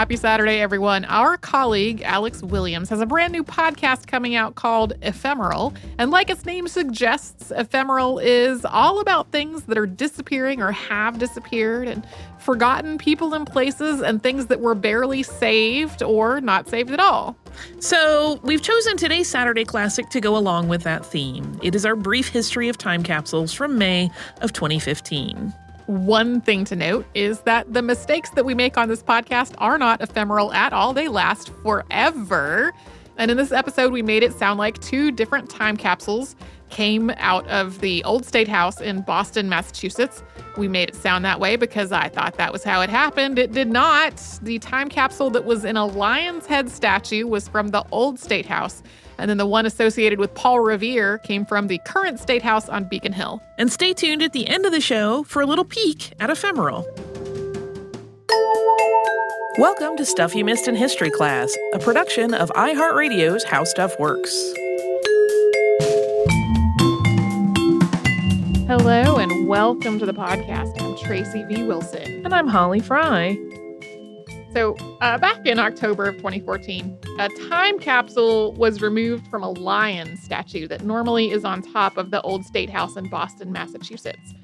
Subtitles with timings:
[0.00, 1.04] Happy Saturday, everyone.
[1.04, 5.74] Our colleague, Alex Williams, has a brand new podcast coming out called Ephemeral.
[5.98, 11.18] And like its name suggests, Ephemeral is all about things that are disappearing or have
[11.18, 12.06] disappeared and
[12.38, 17.36] forgotten people and places and things that were barely saved or not saved at all.
[17.78, 21.60] So, we've chosen today's Saturday Classic to go along with that theme.
[21.62, 25.52] It is our brief history of time capsules from May of 2015.
[25.90, 29.76] One thing to note is that the mistakes that we make on this podcast are
[29.76, 30.92] not ephemeral at all.
[30.92, 32.72] They last forever.
[33.16, 36.36] And in this episode, we made it sound like two different time capsules
[36.68, 40.22] came out of the old state house in Boston, Massachusetts.
[40.56, 43.36] We made it sound that way because I thought that was how it happened.
[43.36, 44.22] It did not.
[44.42, 48.46] The time capsule that was in a lion's head statue was from the old state
[48.46, 48.84] house.
[49.20, 52.84] And then the one associated with Paul Revere came from the current State House on
[52.84, 53.42] Beacon Hill.
[53.58, 56.86] And stay tuned at the end of the show for a little peek at Ephemeral.
[59.58, 64.32] Welcome to Stuff You Missed in History Class, a production of iHeartRadio's How Stuff Works.
[68.66, 70.80] Hello and welcome to the podcast.
[70.80, 71.64] I'm Tracy V.
[71.64, 72.24] Wilson.
[72.24, 73.36] And I'm Holly Fry.
[74.52, 80.16] So, uh, back in October of 2014, a time capsule was removed from a lion
[80.16, 84.34] statue that normally is on top of the old state house in Boston, Massachusetts.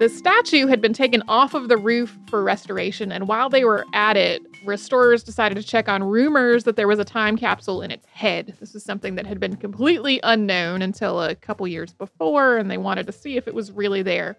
[0.00, 3.84] The statue had been taken off of the roof for restoration, and while they were
[3.94, 7.92] at it, restorers decided to check on rumors that there was a time capsule in
[7.92, 8.56] its head.
[8.58, 12.78] This was something that had been completely unknown until a couple years before, and they
[12.78, 14.36] wanted to see if it was really there.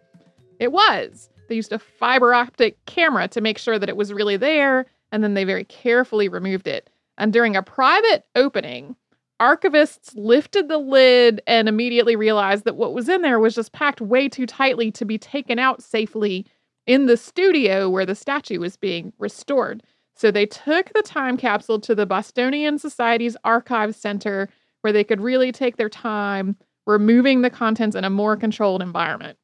[0.59, 1.29] It was.
[1.53, 5.23] They used a fiber optic camera to make sure that it was really there, and
[5.23, 6.89] then they very carefully removed it.
[7.15, 8.95] And during a private opening,
[9.39, 14.01] archivists lifted the lid and immediately realized that what was in there was just packed
[14.01, 16.47] way too tightly to be taken out safely
[16.87, 19.83] in the studio where the statue was being restored.
[20.15, 24.49] So they took the time capsule to the Bostonian Society's Archives Center
[24.81, 26.57] where they could really take their time
[26.87, 29.37] removing the contents in a more controlled environment.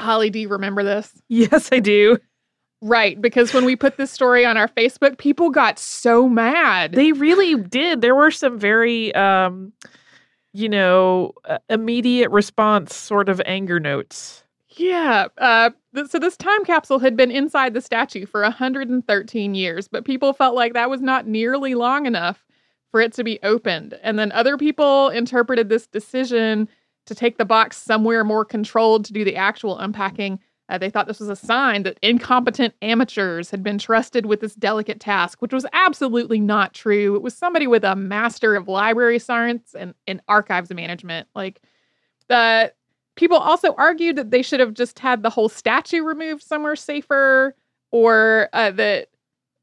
[0.00, 1.12] Holly, do you remember this?
[1.28, 2.18] Yes, I do.
[2.82, 6.92] Right, because when we put this story on our Facebook, people got so mad.
[6.92, 8.02] They really did.
[8.02, 9.72] There were some very, um,
[10.52, 14.44] you know, uh, immediate response sort of anger notes.
[14.76, 15.28] Yeah.
[15.38, 20.04] Uh, th- so this time capsule had been inside the statue for 113 years, but
[20.04, 22.44] people felt like that was not nearly long enough
[22.90, 23.98] for it to be opened.
[24.02, 26.68] And then other people interpreted this decision
[27.06, 30.38] to take the box somewhere more controlled to do the actual unpacking.
[30.68, 34.54] Uh, they thought this was a sign that incompetent amateurs had been trusted with this
[34.56, 37.14] delicate task, which was absolutely not true.
[37.14, 41.28] It was somebody with a master of library science and, and archives management.
[41.36, 41.60] Like
[42.28, 42.72] the
[43.14, 47.54] people also argued that they should have just had the whole statue removed somewhere safer,
[47.92, 49.08] or uh, that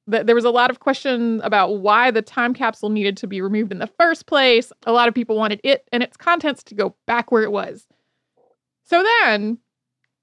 [0.08, 3.72] there was a lot of question about why the time capsule needed to be removed
[3.72, 4.72] in the first place.
[4.86, 7.88] A lot of people wanted it and its contents to go back where it was.
[8.84, 9.60] So then,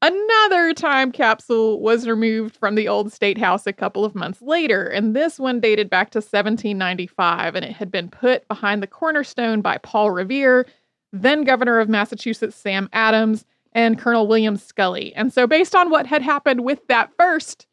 [0.02, 4.86] another time capsule was removed from the old state house a couple of months later,
[4.86, 9.62] and this one dated back to 1795, and it had been put behind the cornerstone
[9.62, 10.66] by Paul Revere,
[11.12, 15.12] then governor of Massachusetts Sam Adams, and Colonel William Scollay.
[15.16, 17.66] And so, based on what had happened with that first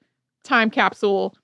[0.43, 1.35] time capsule,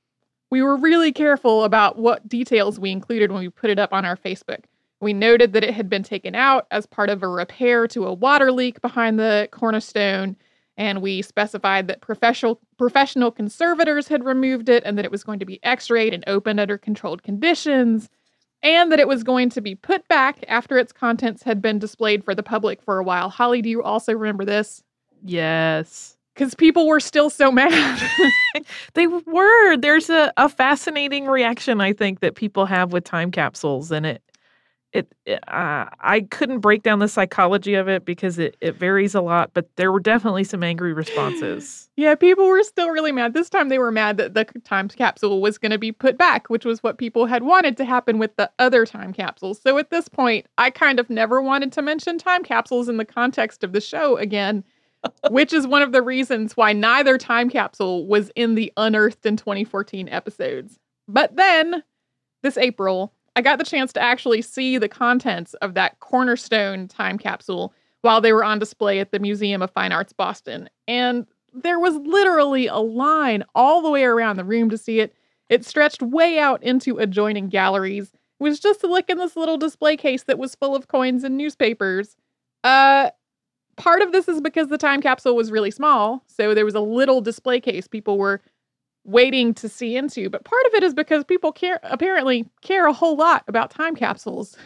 [0.53, 4.05] we were really careful about what details we included when we put it up on
[4.05, 4.65] our Facebook.
[5.01, 8.13] We noted that it had been taken out as part of a repair to a
[8.13, 10.35] water leak behind the cornerstone,
[10.77, 15.39] and we specified that professional professional conservators had removed it and that it was going
[15.39, 18.07] to be x-rayed and opened under controlled conditions,
[18.61, 22.23] and that it was going to be put back after its contents had been displayed
[22.23, 23.29] for the public for a while.
[23.29, 24.83] Holly, do you also remember this?
[25.23, 28.01] Yes because people were still so mad.
[28.93, 29.77] they were.
[29.77, 34.23] There's a, a fascinating reaction I think that people have with time capsules, and it
[34.93, 35.11] it,
[35.47, 39.49] uh, I couldn't break down the psychology of it because it, it varies a lot,
[39.53, 41.89] but there were definitely some angry responses.
[41.95, 43.33] yeah, people were still really mad.
[43.33, 46.49] This time they were mad that the time capsule was going to be put back,
[46.49, 49.59] which was what people had wanted to happen with the other time capsules.
[49.59, 53.05] So at this point, I kind of never wanted to mention time capsules in the
[53.05, 54.63] context of the show again
[55.29, 59.37] which is one of the reasons why neither time capsule was in the Unearthed in
[59.37, 60.79] 2014 episodes.
[61.07, 61.83] But then,
[62.43, 67.17] this April, I got the chance to actually see the contents of that cornerstone time
[67.17, 70.69] capsule while they were on display at the Museum of Fine Arts Boston.
[70.87, 75.13] And there was literally a line all the way around the room to see it.
[75.49, 78.11] It stretched way out into adjoining galleries.
[78.39, 81.23] It was just to look in this little display case that was full of coins
[81.23, 82.15] and newspapers.
[82.63, 83.11] Uh,
[83.75, 86.23] part of this is because the time capsule was really small.
[86.27, 87.87] So there was a little display case.
[87.87, 88.41] People were
[89.05, 90.29] waiting to see into.
[90.29, 93.95] But part of it is because people care apparently care a whole lot about time
[93.95, 94.57] capsules.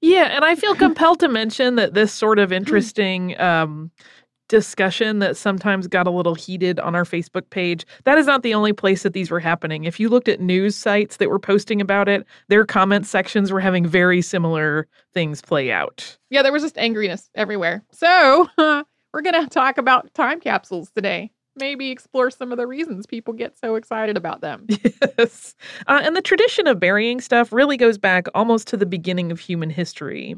[0.00, 3.90] Yeah, and I feel compelled to mention that this sort of interesting um,
[4.50, 8.52] discussion that sometimes got a little heated on our Facebook page, that is not the
[8.52, 9.84] only place that these were happening.
[9.84, 13.60] If you looked at news sites that were posting about it, their comment sections were
[13.60, 16.18] having very similar things play out.
[16.28, 17.82] Yeah, there was just angriness everywhere.
[17.92, 18.48] So,
[19.12, 21.30] we're going to talk about time capsules today
[21.60, 24.66] maybe explore some of the reasons people get so excited about them.
[25.18, 25.54] Yes.
[25.86, 29.38] Uh, and the tradition of burying stuff really goes back almost to the beginning of
[29.38, 30.34] human history.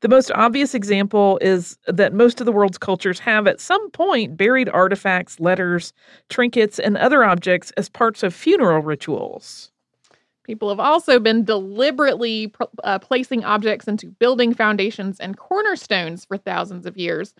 [0.00, 4.36] The most obvious example is that most of the world's cultures have at some point
[4.36, 5.92] buried artifacts, letters,
[6.28, 9.70] trinkets, and other objects as parts of funeral rituals.
[10.44, 12.52] People have also been deliberately
[12.84, 17.34] uh, placing objects into building foundations and cornerstones for thousands of years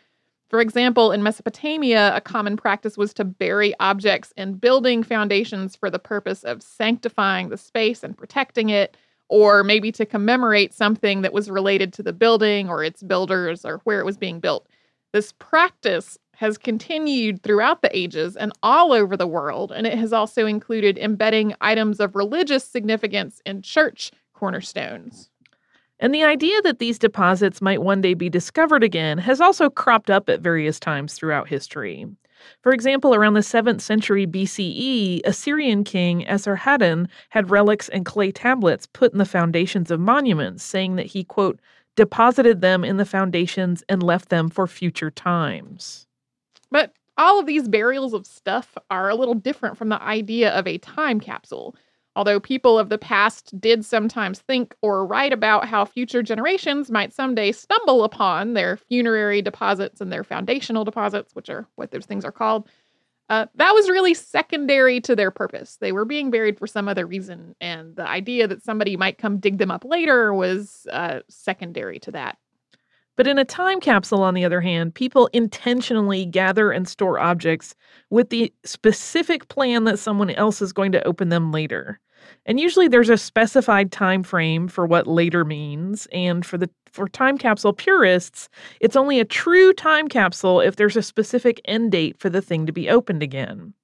[0.49, 5.91] for example, in Mesopotamia, a common practice was to bury objects in building foundations for
[5.91, 8.97] the purpose of sanctifying the space and protecting it,
[9.29, 13.79] or maybe to commemorate something that was related to the building or its builders or
[13.85, 14.69] where it was being built.
[15.13, 20.13] This practice has continued throughout the ages and all over the world, and it has
[20.13, 25.31] also included embedding items of religious significance in church cornerstones.
[25.99, 30.11] And the idea that these deposits might one day be discovered again has also cropped
[30.11, 32.07] up at various times throughout history.
[32.63, 38.87] For example, around the 7th century BCE, Assyrian king Esarhaddon had relics and clay tablets
[38.87, 41.61] put in the foundations of monuments, saying that he, quote,
[41.97, 46.07] deposited them in the foundations and left them for future times.
[46.71, 50.67] But all of these burials of stuff are a little different from the idea of
[50.67, 51.75] a time capsule.
[52.17, 57.13] Although people of the past did sometimes think or write about how future generations might
[57.13, 62.25] someday stumble upon their funerary deposits and their foundational deposits, which are what those things
[62.25, 62.69] are called,
[63.29, 65.77] uh, that was really secondary to their purpose.
[65.79, 69.39] They were being buried for some other reason, and the idea that somebody might come
[69.39, 72.39] dig them up later was uh, secondary to that.
[73.17, 77.75] But in a time capsule, on the other hand, people intentionally gather and store objects
[78.09, 81.99] with the specific plan that someone else is going to open them later.
[82.47, 87.09] And usually there's a specified time frame for what later means, and for the for
[87.09, 88.49] time capsule purists,
[88.81, 92.67] it's only a true time capsule if there's a specific end date for the thing
[92.67, 93.75] to be opened again.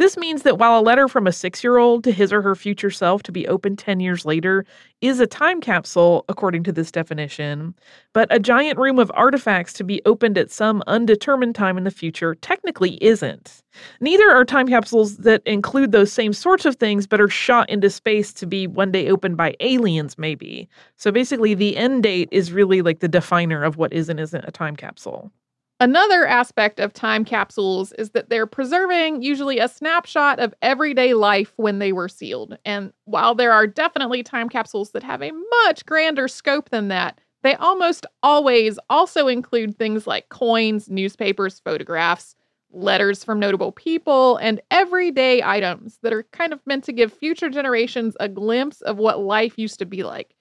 [0.00, 2.54] This means that while a letter from a six year old to his or her
[2.54, 4.64] future self to be opened 10 years later
[5.02, 7.74] is a time capsule, according to this definition,
[8.14, 11.90] but a giant room of artifacts to be opened at some undetermined time in the
[11.90, 13.62] future technically isn't.
[14.00, 17.90] Neither are time capsules that include those same sorts of things but are shot into
[17.90, 20.66] space to be one day opened by aliens, maybe.
[20.96, 24.48] So basically, the end date is really like the definer of what is and isn't
[24.48, 25.30] a time capsule.
[25.82, 31.54] Another aspect of time capsules is that they're preserving usually a snapshot of everyday life
[31.56, 32.58] when they were sealed.
[32.66, 35.32] And while there are definitely time capsules that have a
[35.64, 42.34] much grander scope than that, they almost always also include things like coins, newspapers, photographs,
[42.70, 47.48] letters from notable people, and everyday items that are kind of meant to give future
[47.48, 50.34] generations a glimpse of what life used to be like.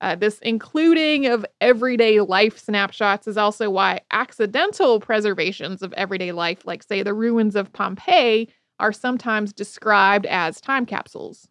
[0.00, 6.64] Uh, this including of everyday life snapshots is also why accidental preservations of everyday life,
[6.64, 8.48] like, say, the ruins of Pompeii,
[8.78, 11.48] are sometimes described as time capsules.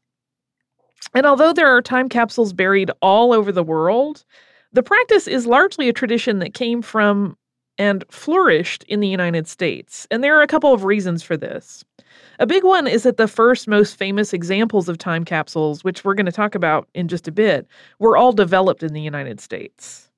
[1.13, 4.25] And although there are time capsules buried all over the world,
[4.73, 7.37] the practice is largely a tradition that came from
[7.79, 10.05] and flourished in the United States.
[10.11, 11.83] And there are a couple of reasons for this.
[12.39, 16.13] A big one is that the first most famous examples of time capsules, which we're
[16.13, 17.67] going to talk about in just a bit,
[17.97, 20.09] were all developed in the United States.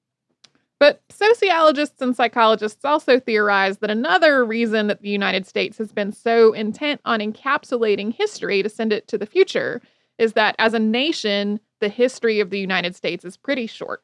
[0.80, 6.12] But sociologists and psychologists also theorize that another reason that the United States has been
[6.12, 9.80] so intent on encapsulating history to send it to the future
[10.18, 14.02] is that as a nation, the history of the United States is pretty short.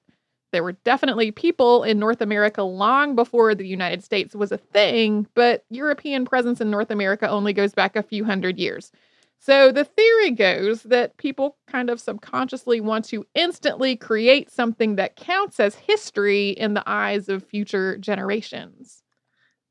[0.52, 5.28] There were definitely people in North America long before the United States was a thing,
[5.34, 8.92] but European presence in North America only goes back a few hundred years.
[9.40, 15.16] So the theory goes that people kind of subconsciously want to instantly create something that
[15.16, 19.04] counts as history in the eyes of future generations.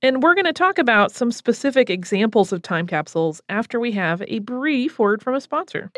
[0.02, 4.22] And we're going to talk about some specific examples of time capsules after we have
[4.28, 5.90] a brief word from a sponsor.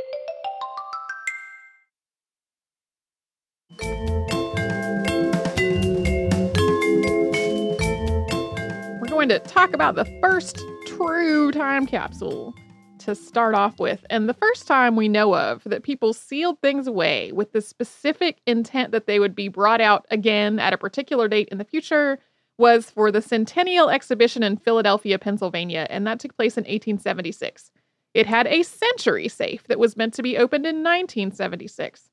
[9.28, 12.54] Going to talk about the first true time capsule
[12.98, 14.04] to start off with.
[14.08, 18.40] And the first time we know of that people sealed things away with the specific
[18.46, 22.18] intent that they would be brought out again at a particular date in the future
[22.56, 27.70] was for the Centennial Exhibition in Philadelphia, Pennsylvania, and that took place in 1876.
[28.14, 32.08] It had a century safe that was meant to be opened in 1976.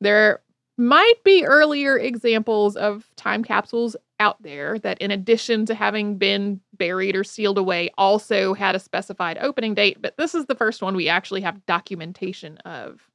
[0.00, 0.42] There
[0.76, 6.60] might be earlier examples of time capsules out there that, in addition to having been
[6.74, 10.82] buried or sealed away, also had a specified opening date, but this is the first
[10.82, 13.08] one we actually have documentation of.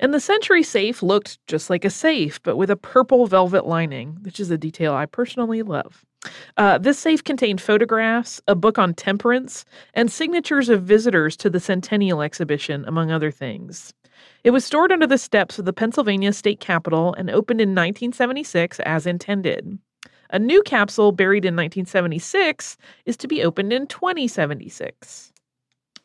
[0.00, 4.16] And the Century safe looked just like a safe, but with a purple velvet lining,
[4.22, 6.06] which is a detail I personally love.
[6.56, 9.64] Uh, this safe contained photographs, a book on temperance,
[9.94, 13.92] and signatures of visitors to the Centennial exhibition, among other things.
[14.42, 18.80] It was stored under the steps of the Pennsylvania State Capitol and opened in 1976
[18.80, 19.78] as intended.
[20.32, 25.32] A new capsule buried in 1976 is to be opened in 2076.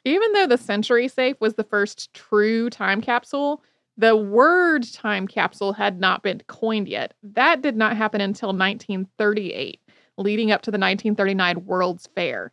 [0.03, 3.63] Even though the Century Safe was the first true time capsule,
[3.97, 7.13] the word time capsule had not been coined yet.
[7.23, 9.79] That did not happen until 1938,
[10.17, 12.51] leading up to the 1939 World's Fair.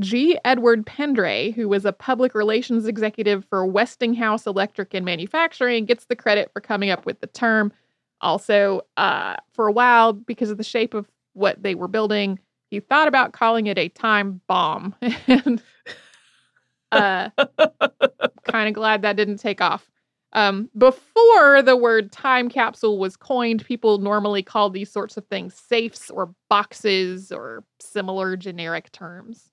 [0.00, 0.38] G.
[0.44, 6.16] Edward Pendray, who was a public relations executive for Westinghouse Electric and Manufacturing, gets the
[6.16, 7.72] credit for coming up with the term.
[8.20, 12.38] Also, uh, for a while, because of the shape of what they were building,
[12.70, 14.94] he thought about calling it a time bomb.
[15.26, 15.62] and
[16.92, 17.30] uh,
[18.44, 19.90] kind of glad that didn't take off.
[20.32, 25.54] Um, before the word time capsule was coined, people normally called these sorts of things
[25.54, 29.50] safes or boxes or similar generic terms.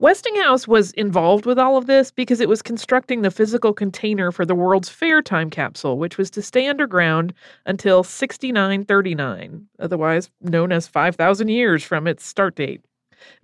[0.00, 4.46] Westinghouse was involved with all of this because it was constructing the physical container for
[4.46, 7.34] the World's Fair time capsule, which was to stay underground
[7.66, 12.80] until 6939, otherwise known as 5,000 years from its start date.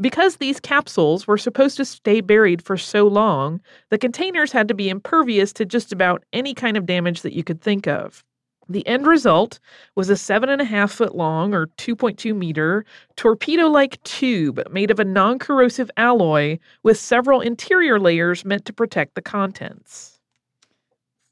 [0.00, 3.60] Because these capsules were supposed to stay buried for so long,
[3.90, 7.44] the containers had to be impervious to just about any kind of damage that you
[7.44, 8.25] could think of.
[8.68, 9.61] The end result
[9.94, 14.90] was a seven and a half foot long, or 2.2 meter, torpedo like tube made
[14.90, 20.18] of a non corrosive alloy with several interior layers meant to protect the contents.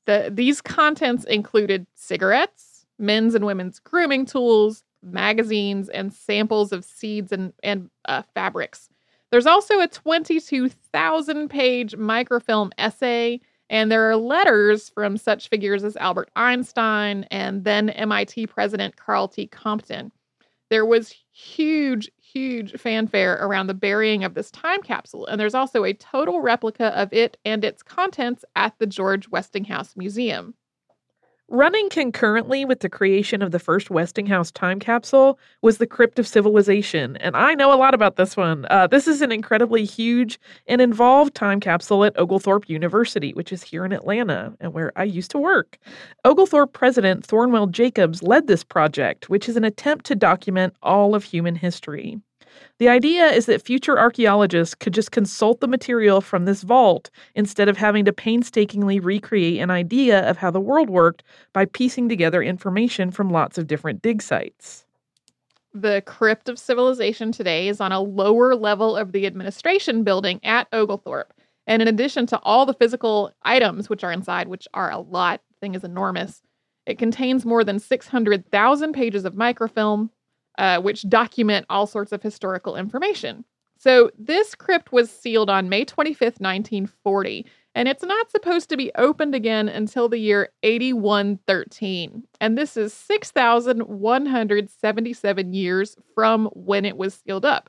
[0.07, 7.33] The, these contents included cigarettes, men's and women's grooming tools, magazines, and samples of seeds
[7.33, 8.89] and, and uh, fabrics.
[9.31, 13.41] There's also a 22,000 page microfilm essay
[13.75, 19.27] and there are letters from such figures as Albert Einstein and then MIT President Karl
[19.27, 19.49] T.
[19.49, 20.13] Compton.
[20.71, 25.83] There was huge, huge fanfare around the burying of this time capsule, and there's also
[25.83, 30.55] a total replica of it and its contents at the George Westinghouse Museum.
[31.51, 36.27] Running concurrently with the creation of the first Westinghouse time capsule was the Crypt of
[36.27, 38.67] Civilization, and I know a lot about this one.
[38.71, 43.63] Uh, this is an incredibly huge and involved time capsule at Oglethorpe University, which is
[43.63, 45.77] here in Atlanta and where I used to work.
[46.25, 51.25] Oglethorpe president Thornwell Jacobs led this project, which is an attempt to document all of
[51.25, 52.19] human history.
[52.79, 57.69] The idea is that future archaeologists could just consult the material from this vault instead
[57.69, 62.43] of having to painstakingly recreate an idea of how the world worked by piecing together
[62.43, 64.87] information from lots of different dig sites.
[65.73, 70.69] The Crypt of Civilization today is on a lower level of the administration building at
[70.73, 71.33] Oglethorpe.
[71.67, 75.41] And in addition to all the physical items which are inside, which are a lot,
[75.51, 76.43] the thing is enormous,
[76.87, 80.11] it contains more than 600,000 pages of microfilm,
[80.59, 83.45] uh, which document all sorts of historical information.
[83.79, 87.45] So this crypt was sealed on May 25th, 1940,
[87.75, 92.23] and it's not supposed to be opened again until the year 8113.
[92.41, 97.69] And this is 6,177 years from when it was sealed up.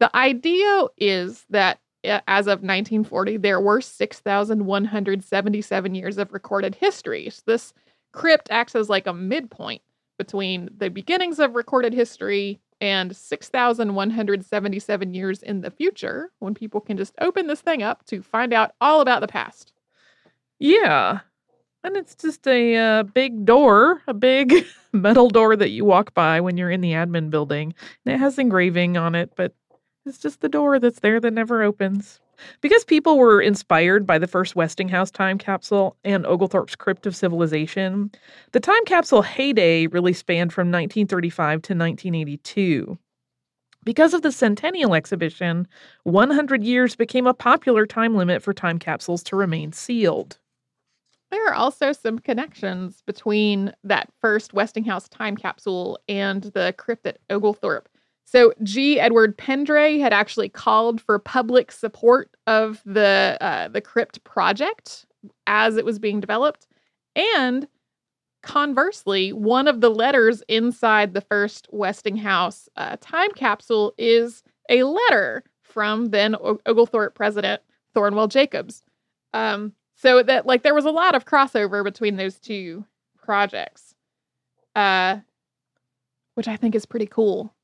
[0.00, 7.28] The idea is that as of 1940, there were 6,177 years of recorded history.
[7.30, 7.72] So this
[8.12, 9.82] crypt acts as like a midpoint
[10.18, 16.96] between the beginnings of recorded history and 6,177 years in the future when people can
[16.96, 19.72] just open this thing up to find out all about the past.
[20.58, 21.20] Yeah.
[21.84, 26.40] And it's just a uh, big door, a big metal door that you walk by
[26.40, 27.74] when you're in the admin building.
[28.04, 29.54] And it has engraving on it, but
[30.04, 32.20] it's just the door that's there that never opens.
[32.60, 38.10] Because people were inspired by the first Westinghouse time capsule and Oglethorpe's Crypt of Civilization,
[38.52, 42.98] the time capsule heyday really spanned from 1935 to 1982.
[43.84, 45.66] Because of the Centennial exhibition,
[46.02, 50.38] 100 years became a popular time limit for time capsules to remain sealed.
[51.30, 57.18] There are also some connections between that first Westinghouse time capsule and the crypt at
[57.30, 57.88] Oglethorpe.
[58.30, 59.00] So G.
[59.00, 65.06] Edward Pendray had actually called for public support of the uh, the crypt project
[65.46, 66.66] as it was being developed,
[67.16, 67.66] and
[68.42, 75.42] conversely, one of the letters inside the first Westinghouse uh, time capsule is a letter
[75.62, 77.62] from then Oglethorpe president
[77.96, 78.82] Thornwell Jacobs.
[79.32, 82.84] Um, so that like there was a lot of crossover between those two
[83.16, 83.94] projects,
[84.76, 85.20] uh,
[86.34, 87.54] which I think is pretty cool.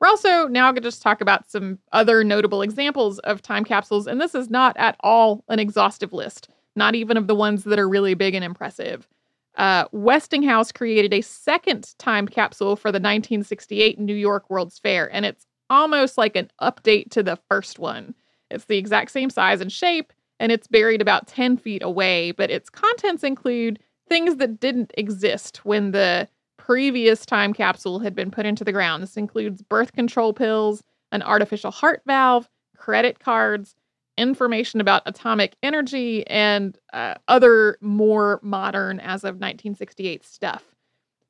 [0.00, 4.06] We're also now going to just talk about some other notable examples of time capsules,
[4.06, 7.78] and this is not at all an exhaustive list, not even of the ones that
[7.78, 9.08] are really big and impressive.
[9.56, 15.26] Uh, Westinghouse created a second time capsule for the 1968 New York World's Fair, and
[15.26, 18.14] it's almost like an update to the first one.
[18.50, 22.52] It's the exact same size and shape, and it's buried about 10 feet away, but
[22.52, 26.28] its contents include things that didn't exist when the
[26.68, 29.02] previous time capsule had been put into the ground.
[29.02, 32.46] This includes birth control pills, an artificial heart valve,
[32.76, 33.74] credit cards,
[34.18, 40.62] information about atomic energy, and uh, other more modern, as of 1968 stuff.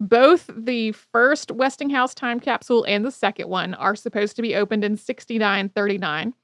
[0.01, 4.83] Both the first Westinghouse time capsule and the second one are supposed to be opened
[4.83, 6.35] in 6939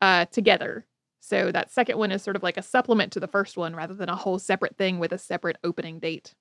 [0.00, 0.86] uh, together.
[1.18, 3.94] So that second one is sort of like a supplement to the first one rather
[3.94, 6.34] than a whole separate thing with a separate opening date.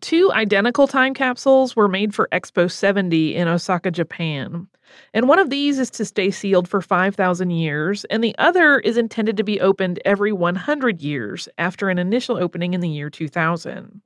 [0.00, 4.66] Two identical time capsules were made for Expo 70 in Osaka, Japan.
[5.14, 8.96] And one of these is to stay sealed for 5,000 years, and the other is
[8.96, 14.00] intended to be opened every 100 years after an initial opening in the year 2000.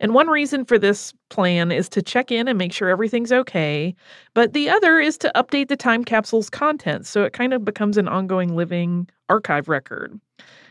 [0.00, 3.94] And one reason for this plan is to check in and make sure everything's okay,
[4.34, 7.96] but the other is to update the time capsule's contents so it kind of becomes
[7.96, 10.18] an ongoing living archive record.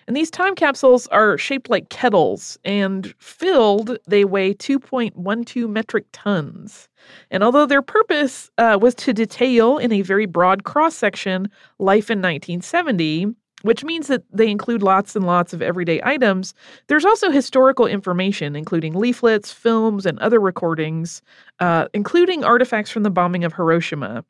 [0.07, 6.87] And these time capsules are shaped like kettles, and filled, they weigh 2.12 metric tons.
[7.31, 12.11] And although their purpose uh, was to detail in a very broad cross section life
[12.11, 13.33] in 1970,
[13.63, 16.53] which means that they include lots and lots of everyday items,
[16.85, 21.23] there's also historical information, including leaflets, films, and other recordings,
[21.59, 24.23] uh, including artifacts from the bombing of Hiroshima.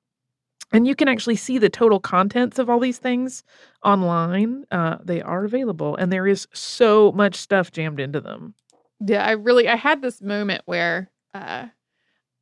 [0.71, 3.43] And you can actually see the total contents of all these things
[3.83, 4.65] online.
[4.71, 8.55] Uh, they are available, and there is so much stuff jammed into them.
[8.99, 11.67] Yeah, I really I had this moment where uh,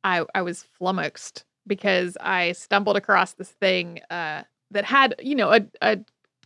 [0.02, 5.52] I I was flummoxed because I stumbled across this thing uh, that had you know
[5.52, 5.98] a a,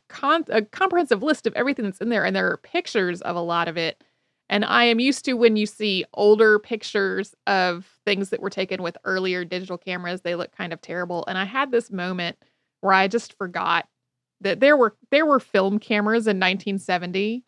[0.08, 3.40] con- a comprehensive list of everything that's in there, and there are pictures of a
[3.40, 4.02] lot of it.
[4.50, 8.82] And I am used to when you see older pictures of things that were taken
[8.82, 11.24] with earlier digital cameras, they look kind of terrible.
[11.28, 12.38] And I had this moment
[12.80, 13.86] where I just forgot
[14.40, 17.44] that there were there were film cameras in 1970.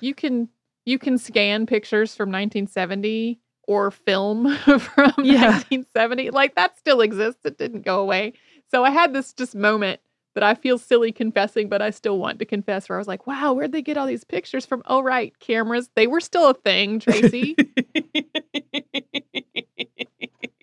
[0.00, 0.48] You can
[0.84, 5.52] you can scan pictures from 1970 or film from Yeah.
[5.52, 6.30] 1970.
[6.30, 7.40] Like that still exists.
[7.44, 8.34] It didn't go away.
[8.70, 10.00] So I had this just moment
[10.34, 13.26] that I feel silly confessing, but I still want to confess where I was like,
[13.26, 14.82] wow, where'd they get all these pictures from?
[14.86, 15.90] Oh, right, cameras.
[15.94, 17.56] They were still a thing, Tracy.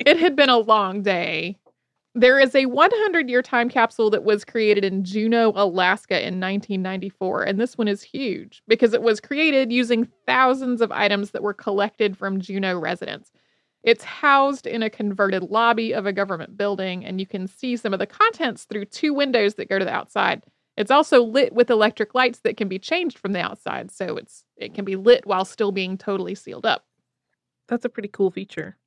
[0.05, 1.57] it had been a long day.
[2.13, 7.43] There is a 100 year time capsule that was created in Juneau, Alaska in 1994.
[7.43, 11.53] And this one is huge because it was created using thousands of items that were
[11.53, 13.31] collected from Juneau residents.
[13.83, 17.93] It's housed in a converted lobby of a government building, and you can see some
[17.93, 20.43] of the contents through two windows that go to the outside.
[20.77, 24.43] It's also lit with electric lights that can be changed from the outside, so it's
[24.55, 26.85] it can be lit while still being totally sealed up.
[27.67, 28.77] That's a pretty cool feature.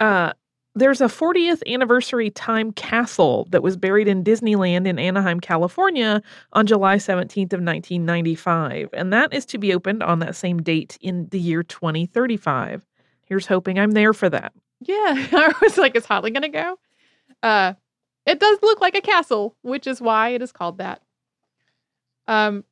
[0.00, 0.32] Uh,
[0.74, 6.66] there's a 40th anniversary time castle that was buried in Disneyland in Anaheim, California on
[6.66, 11.28] July 17th of 1995, and that is to be opened on that same date in
[11.30, 12.84] the year 2035.
[13.26, 14.52] Here's hoping I'm there for that.
[14.80, 14.96] Yeah,
[15.32, 16.78] I was like, is Holly gonna go?
[17.42, 17.74] Uh,
[18.24, 21.02] it does look like a castle, which is why it is called that.
[22.26, 22.64] Um,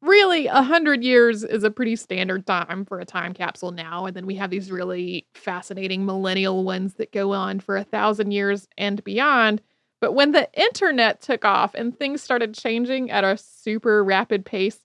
[0.00, 4.16] really, a hundred years is a pretty standard time for a time capsule now, and
[4.16, 8.68] then we have these really fascinating millennial ones that go on for a thousand years
[8.78, 9.60] and beyond.
[10.00, 14.78] But when the internet took off and things started changing at a super rapid pace,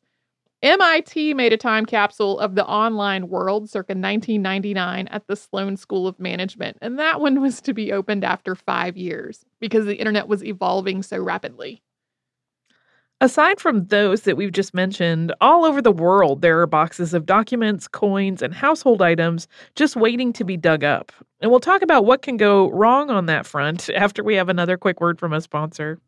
[0.62, 6.06] MIT made a time capsule of the online world circa 1999 at the Sloan School
[6.06, 10.28] of Management, and that one was to be opened after five years because the internet
[10.28, 11.82] was evolving so rapidly.
[13.22, 17.26] Aside from those that we've just mentioned, all over the world there are boxes of
[17.26, 21.13] documents, coins, and household items just waiting to be dug up.
[21.39, 24.78] And we'll talk about what can go wrong on that front after we have another
[24.78, 26.00] quick word from a sponsor.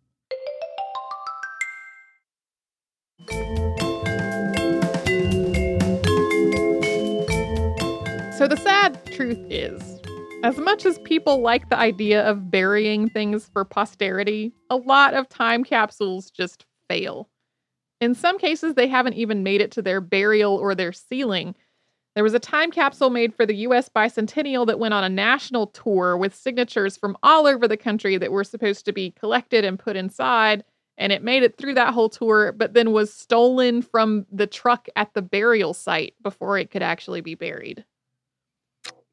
[8.41, 10.01] So, the sad truth is,
[10.43, 15.29] as much as people like the idea of burying things for posterity, a lot of
[15.29, 17.29] time capsules just fail.
[17.99, 21.53] In some cases, they haven't even made it to their burial or their sealing.
[22.15, 25.67] There was a time capsule made for the US bicentennial that went on a national
[25.67, 29.77] tour with signatures from all over the country that were supposed to be collected and
[29.77, 30.63] put inside.
[30.97, 34.87] and it made it through that whole tour, but then was stolen from the truck
[34.95, 37.85] at the burial site before it could actually be buried.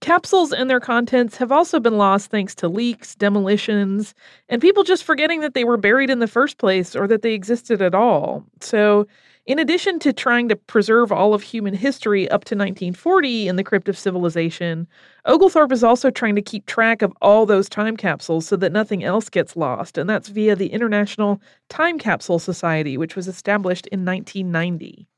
[0.00, 4.14] Capsules and their contents have also been lost thanks to leaks, demolitions,
[4.48, 7.34] and people just forgetting that they were buried in the first place or that they
[7.34, 8.44] existed at all.
[8.61, 9.08] So,
[9.44, 13.64] in addition to trying to preserve all of human history up to 1940 in the
[13.64, 14.87] crypt of civilization,
[15.24, 19.02] Oglethorpe is also trying to keep track of all those time capsules so that nothing
[19.02, 24.04] else gets lost, and that's via the International Time Capsule Society, which was established in
[24.04, 25.08] 1990.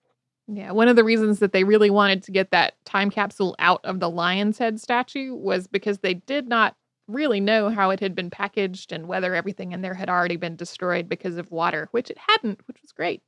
[0.52, 3.80] Yeah, one of the reasons that they really wanted to get that time capsule out
[3.84, 6.74] of the lion's head statue was because they did not
[7.06, 10.56] really know how it had been packaged and whether everything in there had already been
[10.56, 13.22] destroyed because of water, which it hadn't, which was great.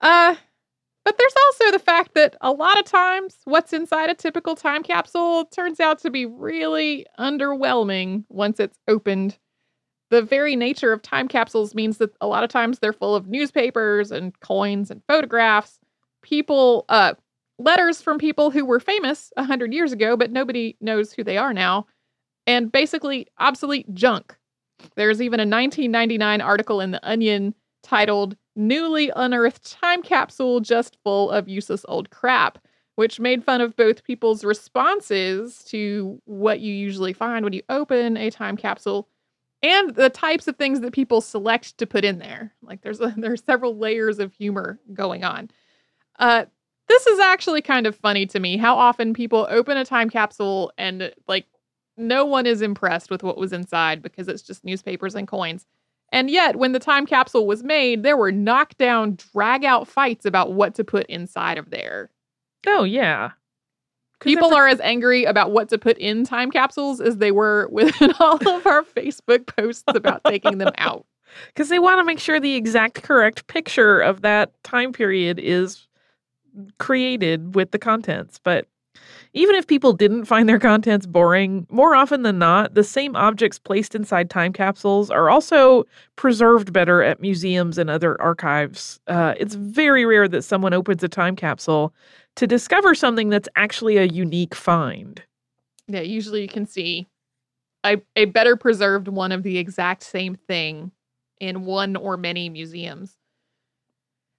[0.00, 0.36] Uh
[1.02, 4.82] but there's also the fact that a lot of times what's inside a typical time
[4.82, 9.38] capsule turns out to be really underwhelming once it's opened
[10.10, 13.28] the very nature of time capsules means that a lot of times they're full of
[13.28, 15.78] newspapers and coins and photographs,
[16.22, 17.14] people, uh,
[17.58, 21.54] letters from people who were famous 100 years ago, but nobody knows who they are
[21.54, 21.86] now,
[22.46, 24.36] and basically obsolete junk.
[24.96, 31.30] There's even a 1999 article in The Onion titled Newly Unearthed Time Capsule Just Full
[31.30, 32.58] of Useless Old Crap,
[32.96, 38.16] which made fun of both people's responses to what you usually find when you open
[38.16, 39.06] a time capsule
[39.62, 42.52] and the types of things that people select to put in there.
[42.62, 45.50] Like there's a, there are several layers of humor going on.
[46.18, 46.46] Uh,
[46.88, 48.56] this is actually kind of funny to me.
[48.56, 51.46] How often people open a time capsule and like
[51.96, 55.66] no one is impressed with what was inside because it's just newspapers and coins.
[56.12, 60.52] And yet, when the time capsule was made, there were knockdown, drag out fights about
[60.52, 62.10] what to put inside of there.
[62.66, 63.30] Oh, yeah.
[64.20, 67.94] People are as angry about what to put in time capsules as they were with
[68.20, 71.06] all of our Facebook posts about taking them out.
[71.48, 75.86] Because they want to make sure the exact correct picture of that time period is
[76.78, 78.40] created with the contents.
[78.42, 78.66] But
[79.32, 83.60] even if people didn't find their contents boring, more often than not, the same objects
[83.60, 85.84] placed inside time capsules are also
[86.16, 88.98] preserved better at museums and other archives.
[89.06, 91.94] Uh, it's very rare that someone opens a time capsule
[92.36, 95.22] to discover something that's actually a unique find.
[95.86, 97.08] Yeah, usually you can see
[97.84, 100.92] a, a better preserved one of the exact same thing
[101.40, 103.16] in one or many museums.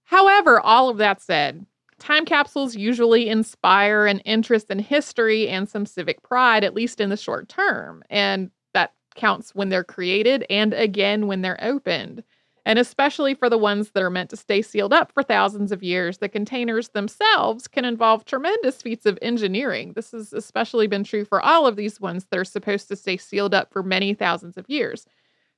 [0.04, 1.65] However, all of that said,
[1.99, 7.10] time capsules usually inspire an interest in history and some civic pride, at least in
[7.10, 8.04] the short term.
[8.10, 12.23] And that counts when they're created and again when they're opened
[12.65, 15.82] and especially for the ones that are meant to stay sealed up for thousands of
[15.82, 19.93] years, the containers themselves can involve tremendous feats of engineering.
[19.93, 23.17] This has especially been true for all of these ones that are supposed to stay
[23.17, 25.06] sealed up for many thousands of years.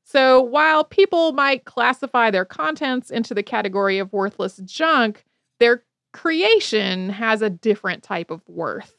[0.03, 5.25] So while people might classify their contents into the category of worthless junk,
[5.59, 8.95] their creation has a different type of worth.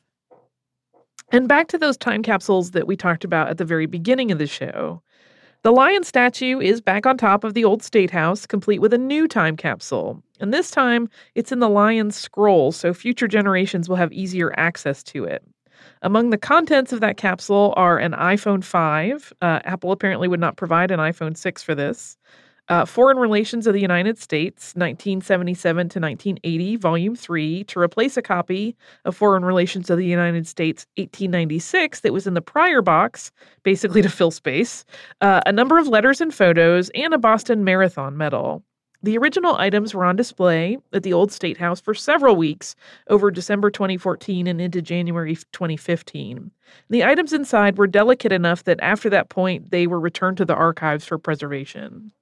[1.31, 4.39] And back to those time capsules that we talked about at the very beginning of
[4.39, 5.03] the show.
[5.65, 8.99] The lion statue is back on top of the old state house, complete with a
[8.99, 10.23] new time capsule.
[10.39, 15.03] And this time, it's in the lion's scroll, so future generations will have easier access
[15.05, 15.43] to it.
[16.03, 19.33] Among the contents of that capsule are an iPhone 5.
[19.41, 22.19] Uh, Apple apparently would not provide an iPhone 6 for this.
[22.71, 28.23] Uh, Foreign Relations of the United States, 1977 to 1980, Volume 3, to replace a
[28.23, 28.75] copy
[29.05, 33.31] of Foreign Relations of the United States, 1896, that was in the prior box,
[33.65, 34.87] basically to fill space,
[35.21, 38.63] uh, a number of letters and photos, and a Boston Marathon medal.
[39.03, 42.75] The original items were on display at the Old State House for several weeks
[43.11, 46.51] over December 2014 and into January 2015.
[46.89, 50.55] The items inside were delicate enough that after that point, they were returned to the
[50.55, 52.13] archives for preservation.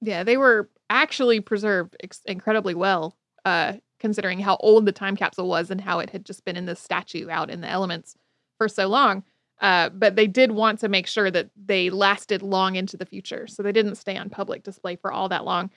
[0.00, 5.48] Yeah, they were actually preserved ex- incredibly well, uh, considering how old the time capsule
[5.48, 8.14] was and how it had just been in the statue out in the elements
[8.58, 9.24] for so long.
[9.60, 13.46] Uh, but they did want to make sure that they lasted long into the future.
[13.46, 15.70] So they didn't stay on public display for all that long.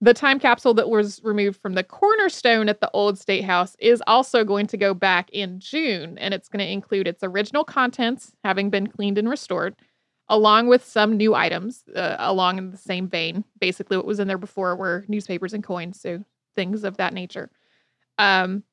[0.00, 4.02] The time capsule that was removed from the cornerstone at the old state house is
[4.06, 8.32] also going to go back in June, and it's going to include its original contents
[8.42, 9.76] having been cleaned and restored,
[10.32, 13.44] along with some new items uh, along in the same vein.
[13.60, 16.24] Basically, what was in there before were newspapers and coins, so
[16.56, 17.50] things of that nature.
[18.16, 18.64] Um,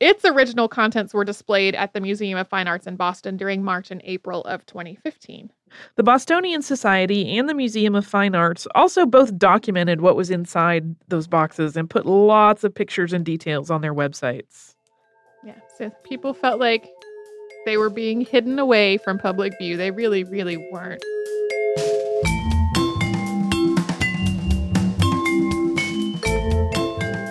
[0.00, 3.90] its original contents were displayed at the Museum of Fine Arts in Boston during March
[3.90, 5.50] and April of 2015.
[5.96, 10.94] The Bostonian Society and the Museum of Fine Arts also both documented what was inside
[11.08, 14.76] those boxes and put lots of pictures and details on their websites.
[15.44, 16.88] Yeah, so people felt like
[17.64, 19.76] they were being hidden away from public view.
[19.76, 21.02] They really, really weren't.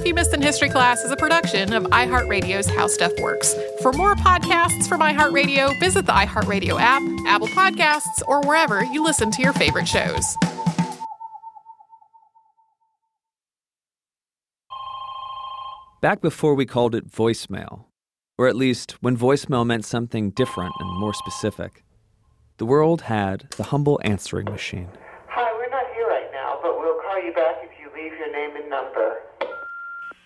[0.00, 3.54] Stuff You Missed in History Class is a production of iHeartRadio's How Stuff Works.
[3.82, 9.30] For more podcasts from iHeartRadio, visit the iHeartRadio app, Apple Podcasts, or wherever you listen
[9.30, 10.38] to your favorite shows.
[16.00, 17.84] Back before we called it voicemail,
[18.38, 21.84] or at least when voicemail meant something different and more specific,
[22.56, 24.88] the world had the humble answering machine.
[25.28, 28.32] Hi, we're not here right now, but we'll call you back if you leave your
[28.32, 29.18] name and number.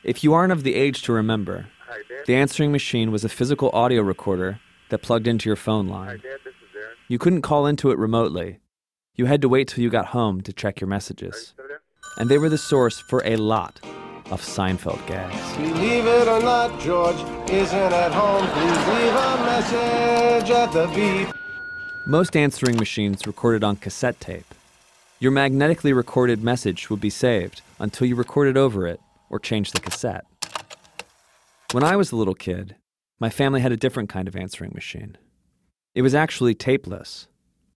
[0.04, 1.66] If you aren't of the age to remember,
[2.26, 6.20] the answering machine was a physical audio recorder that plugged into your phone line.
[7.08, 8.58] You couldn't call into it remotely.
[9.14, 11.54] You had to wait till you got home to check your messages.
[12.18, 13.80] And they were the source for a lot
[14.30, 15.56] of Seinfeld gags.
[15.56, 18.46] Believe it or not, George isn't at home.
[18.48, 21.34] Please leave a message at the beep.
[22.06, 24.54] Most answering machines recorded on cassette tape.
[25.18, 29.00] Your magnetically recorded message would be saved until you recorded over it
[29.34, 30.24] or change the cassette.
[31.72, 32.76] When I was a little kid,
[33.18, 35.18] my family had a different kind of answering machine.
[35.96, 37.26] It was actually tapeless.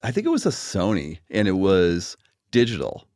[0.00, 2.16] I think it was a Sony and it was
[2.52, 3.08] digital.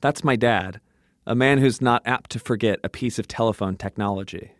[0.00, 0.80] That's my dad,
[1.26, 4.52] a man who's not apt to forget a piece of telephone technology.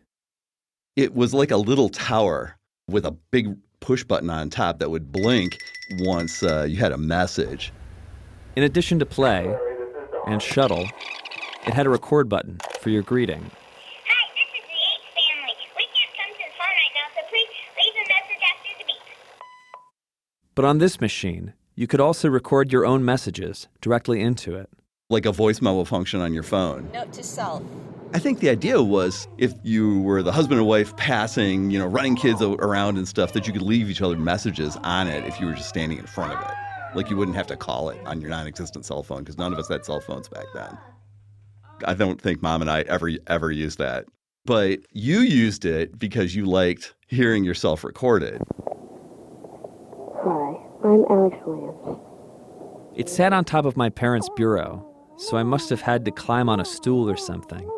[0.94, 5.10] It was like a little tower with a big push button on top that would
[5.10, 5.56] blink
[6.00, 7.72] once uh, you had a message.
[8.56, 9.56] In addition to play
[10.26, 10.86] and shuttle,
[11.66, 13.50] it had a record button for your greeting.
[14.06, 15.54] Hi, this is the H family.
[15.76, 18.84] We can't come to the phone right now, so please leave a message after the
[18.86, 19.40] beep.
[20.54, 24.70] But on this machine, you could also record your own messages directly into it.
[25.08, 26.90] Like a voice memo function on your phone.
[26.92, 27.62] Note to self.
[28.12, 31.86] I think the idea was if you were the husband and wife passing, you know,
[31.86, 35.38] running kids around and stuff, that you could leave each other messages on it if
[35.38, 36.54] you were just standing in front of it.
[36.96, 39.52] Like you wouldn't have to call it on your non existent cell phone because none
[39.52, 40.76] of us had cell phones back then.
[41.84, 44.06] I don't think mom and I ever ever used that.
[44.44, 48.40] But you used it because you liked hearing yourself recorded.
[50.22, 52.00] Hi, I'm Alex Williams.
[52.96, 54.86] It sat on top of my parents' bureau,
[55.18, 57.68] so I must have had to climb on a stool or something.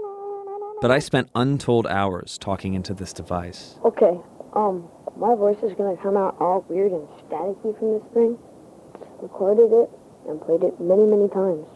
[0.81, 3.77] But I spent untold hours talking into this device.
[3.85, 4.19] Okay,
[4.55, 8.39] um, my voice is gonna come out all weird and staticky from this thing.
[9.21, 9.91] Recorded it
[10.29, 11.67] and played it many, many times.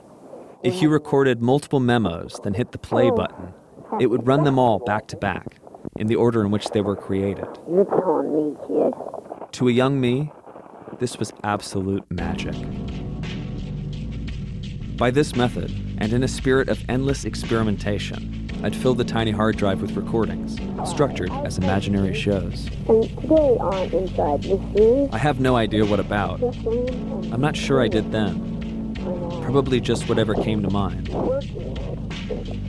[0.62, 3.14] If you recorded multiple memos, then hit the play oh.
[3.14, 3.53] button,
[4.01, 5.59] it would run them all back to back,
[5.97, 7.47] in the order in which they were created.
[7.69, 9.53] You're me, kid.
[9.53, 10.33] To a young me,
[10.99, 12.55] this was absolute magic.
[14.97, 19.59] By this method, and in a spirit of endless experimentation, I'd fill the tiny hard
[19.59, 22.71] drive with recordings, structured as imaginary shows.
[22.88, 26.40] And today on Inside I have no idea what about.
[26.40, 28.56] just learned and I'm not sure I did then.
[29.57, 31.09] Probably just whatever came to mind.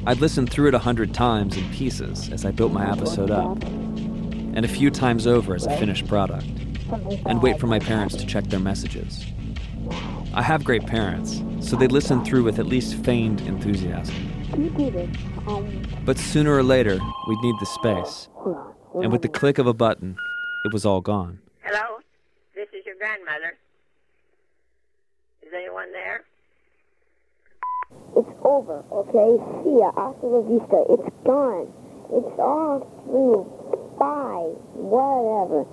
[0.06, 3.62] I'd listen through it a hundred times in pieces as I built my episode up,
[3.62, 6.46] and a few times over as a finished product,
[7.26, 9.26] and wait for my parents to check their messages.
[10.34, 14.16] I have great parents, so they listen through with at least feigned enthusiasm.
[16.06, 16.98] But sooner or later,
[17.28, 18.30] we'd need the space,
[18.94, 20.16] and with the click of a button,
[20.64, 21.40] it was all gone.
[21.64, 21.98] Hello?
[22.56, 23.58] This is your grandmother.
[25.42, 26.24] Is anyone there?
[28.48, 29.36] Over, okay?
[29.64, 29.92] See ya.
[29.92, 30.80] Hasta la vista.
[30.90, 31.68] It's gone.
[32.14, 33.44] It's all through.
[34.00, 34.56] Bye.
[34.74, 35.66] Whatever.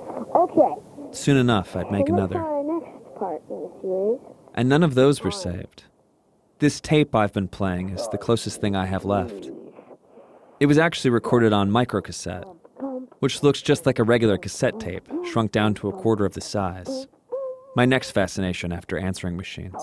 [0.42, 0.74] Okay.
[1.12, 2.40] Soon enough, I'd make so another.
[2.40, 4.20] our next part in the series?
[4.54, 5.84] And none of those were saved.
[6.58, 9.50] This tape I've been playing is the closest thing I have left.
[10.58, 12.44] It was actually recorded on microcassette,
[13.20, 16.40] which looks just like a regular cassette tape, shrunk down to a quarter of the
[16.40, 17.06] size.
[17.76, 19.82] My next fascination after answering machines.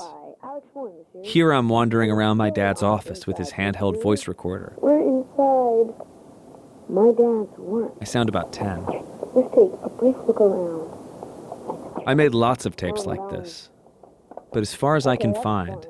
[1.21, 1.33] By Alex Williams here.
[1.33, 4.73] Here I'm wandering around my dad's office with his handheld voice recorder.
[4.77, 5.93] We're inside
[6.89, 7.93] my dad's work.
[8.01, 8.85] I sound about 10.
[9.33, 10.89] Let's take a brief look around.
[12.07, 13.69] I made lots of tapes like this.
[14.51, 15.85] But as far as I can find,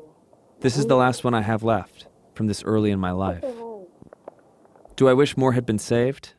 [0.60, 3.44] this is the last one I have left from this early in my life.
[4.96, 6.34] Do I wish more had been saved?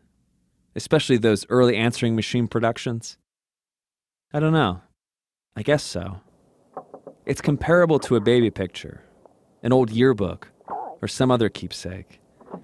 [0.77, 3.19] Especially those early answering machine productions?
[4.33, 4.83] I don't know.
[5.57, 6.21] I guess so.
[7.33, 9.05] It's comparable to a baby picture,
[9.63, 10.51] an old yearbook,
[11.01, 12.21] or some other keepsake.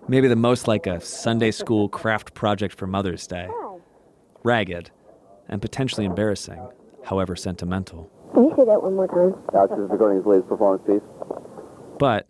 [0.08, 3.48] Maybe the most like a Sunday school craft project for Mother's Day.
[4.42, 4.90] Ragged
[5.48, 6.60] and potentially embarrassing,
[7.02, 8.10] however sentimental.
[8.34, 9.42] Can you say that one more time?
[9.54, 11.08] Alex is recording his latest performance piece.
[11.98, 12.28] But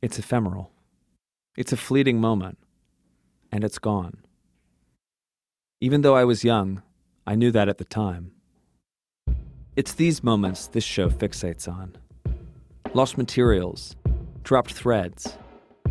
[0.00, 0.70] it's ephemeral.
[1.56, 2.56] It's a fleeting moment,
[3.50, 4.18] and it's gone.
[5.80, 6.82] Even though I was young,
[7.26, 8.30] I knew that at the time.
[9.76, 11.96] It's these moments this show fixates on
[12.94, 13.96] lost materials,
[14.44, 15.36] dropped threads,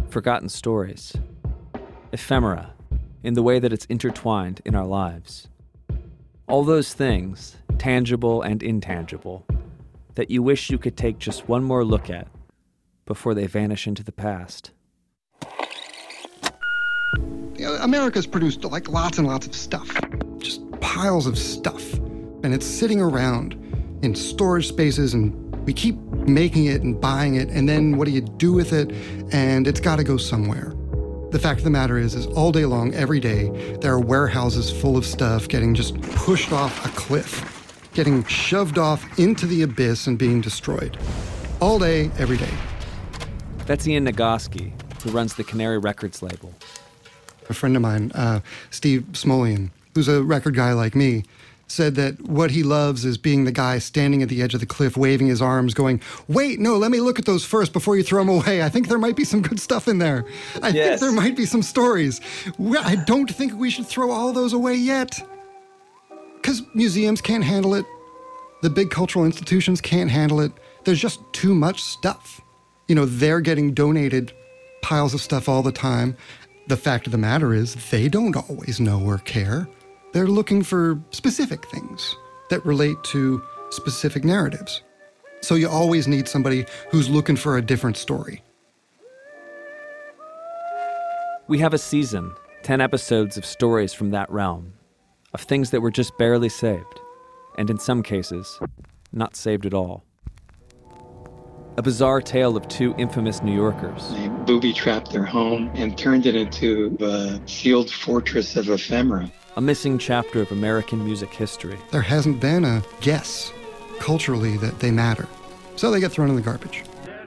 [0.08, 1.14] forgotten stories,
[2.14, 2.74] ephemera
[3.24, 5.50] in the way that it's intertwined in our lives.
[6.48, 9.46] All those things, tangible and intangible,
[10.16, 12.30] that you wish you could take just one more look at
[13.06, 14.72] before they vanish into the past.
[17.58, 19.90] You know, America's produced like lots and lots of stuff,
[20.38, 21.96] just piles of stuff.
[22.46, 23.60] And it's sitting around
[24.04, 25.34] in storage spaces, and
[25.66, 25.96] we keep
[26.28, 27.50] making it and buying it.
[27.50, 28.92] And then what do you do with it?
[29.32, 30.74] And it's got to go somewhere.
[31.32, 33.50] The fact of the matter is, is all day long, every day,
[33.82, 39.18] there are warehouses full of stuff getting just pushed off a cliff, getting shoved off
[39.18, 40.98] into the abyss and being destroyed.
[41.60, 42.54] All day, every day.
[43.66, 46.54] That's Ian Nagoski, who runs the Canary Records label.
[47.50, 51.24] A friend of mine, uh, Steve Smolian, who's a record guy like me,
[51.74, 54.66] said that what he loves is being the guy standing at the edge of the
[54.66, 58.04] cliff, waving his arms, going, Wait, no, let me look at those first before you
[58.04, 58.64] throw them away.
[58.64, 60.26] I think there might be some good stuff in there.
[60.62, 62.22] I think there might be some stories.
[62.60, 65.20] I don't think we should throw all those away yet.
[66.36, 67.86] Because museums can't handle it,
[68.62, 70.52] the big cultural institutions can't handle it.
[70.84, 72.42] There's just too much stuff.
[72.88, 74.34] You know, they're getting donated
[74.82, 76.18] piles of stuff all the time.
[76.68, 79.68] The fact of the matter is, they don't always know or care.
[80.14, 82.16] They're looking for specific things
[82.50, 84.84] that relate to specific narratives.
[85.42, 88.44] So you always need somebody who's looking for a different story.
[91.48, 94.74] We have a season, 10 episodes of stories from that realm,
[95.34, 97.02] of things that were just barely saved,
[97.58, 98.60] and in some cases,
[99.12, 100.04] not saved at all.
[101.76, 106.28] A bizarre tale of two infamous New Yorkers, They booby trapped their home and turned
[106.28, 109.32] it into a sealed fortress of ephemera.
[109.56, 113.52] A missing chapter of American music history, There hasn't been a guess
[114.00, 115.28] culturally that they matter.
[115.76, 116.84] So they get thrown in the garbage.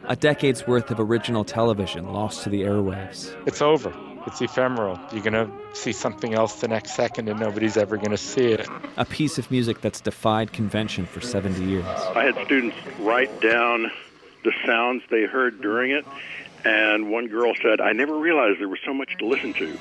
[0.09, 3.93] a decade's worth of original television lost to the airwaves, It's over.
[4.27, 4.99] It's ephemeral.
[5.13, 8.47] You're going to see something else the next second and nobody's ever going to see
[8.47, 8.67] it.
[8.97, 11.85] a piece of music that's defied convention for 70 years.
[11.87, 13.89] I had students write down
[14.43, 16.05] the sounds they heard during it,
[16.65, 19.79] and one girl said, I never realized there was so much to listen to.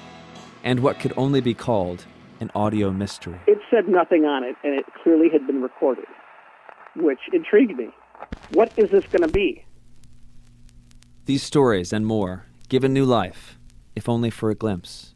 [0.64, 2.06] and what could only be called
[2.40, 3.40] an audio mystery.
[3.48, 6.06] It said nothing on it, and it clearly had been recorded,
[6.96, 7.90] which intrigued me.
[8.52, 9.66] What is this going to be?
[11.26, 13.58] These stories and more give a new life,
[13.96, 15.16] if only for a glimpse.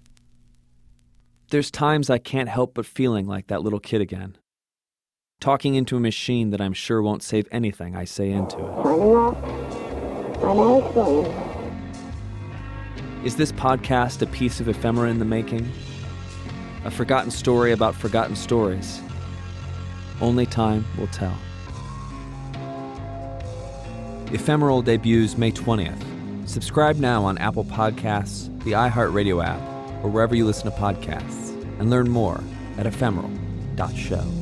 [1.51, 4.37] There's times I can't help but feeling like that little kid again.
[5.39, 8.83] Talking into a machine that I'm sure won't save anything I say into it.
[8.83, 9.37] Signing off.
[10.37, 11.35] I'm Alex Williams.
[13.23, 15.69] Is this podcast a piece of ephemera in the making?
[16.85, 19.01] A forgotten story about forgotten stories?
[20.21, 21.37] Only time will tell.
[24.31, 26.05] Ephemeral debuts May 20th.
[26.47, 29.59] Subscribe now on Apple Podcasts, the iHeartRadio app,
[30.03, 32.41] or wherever you listen to podcasts, and learn more
[32.77, 34.38] at ephemeral.show.